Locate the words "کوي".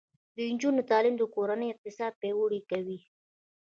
2.71-2.99